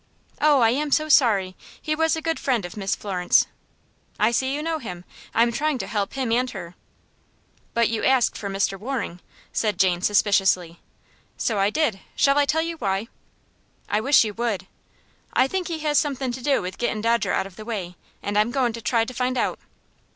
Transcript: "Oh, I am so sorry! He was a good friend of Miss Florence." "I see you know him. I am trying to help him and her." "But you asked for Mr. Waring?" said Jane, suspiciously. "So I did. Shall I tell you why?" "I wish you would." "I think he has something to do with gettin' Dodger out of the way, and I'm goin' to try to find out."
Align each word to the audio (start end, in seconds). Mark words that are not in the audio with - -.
"Oh, 0.41 0.61
I 0.61 0.71
am 0.71 0.89
so 0.89 1.09
sorry! 1.09 1.55
He 1.79 1.93
was 1.93 2.15
a 2.15 2.23
good 2.23 2.39
friend 2.39 2.65
of 2.65 2.75
Miss 2.75 2.95
Florence." 2.95 3.45
"I 4.19 4.31
see 4.31 4.51
you 4.51 4.63
know 4.63 4.79
him. 4.79 5.05
I 5.31 5.43
am 5.43 5.51
trying 5.51 5.77
to 5.77 5.85
help 5.85 6.13
him 6.13 6.31
and 6.31 6.49
her." 6.49 6.73
"But 7.75 7.87
you 7.87 8.03
asked 8.03 8.35
for 8.35 8.49
Mr. 8.49 8.79
Waring?" 8.79 9.19
said 9.53 9.77
Jane, 9.77 10.01
suspiciously. 10.01 10.79
"So 11.37 11.59
I 11.59 11.69
did. 11.69 11.99
Shall 12.15 12.39
I 12.39 12.45
tell 12.45 12.63
you 12.63 12.77
why?" 12.77 13.09
"I 13.87 14.01
wish 14.01 14.23
you 14.23 14.33
would." 14.33 14.65
"I 15.33 15.47
think 15.47 15.67
he 15.67 15.77
has 15.81 15.99
something 15.99 16.31
to 16.31 16.41
do 16.41 16.63
with 16.63 16.79
gettin' 16.79 17.01
Dodger 17.01 17.33
out 17.33 17.45
of 17.45 17.55
the 17.55 17.63
way, 17.63 17.95
and 18.23 18.39
I'm 18.39 18.49
goin' 18.49 18.73
to 18.73 18.81
try 18.81 19.05
to 19.05 19.13
find 19.13 19.37
out." 19.37 19.59